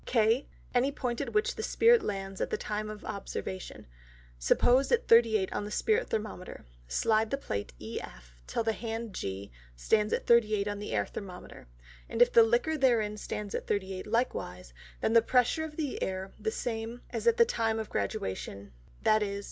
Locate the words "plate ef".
7.37-8.33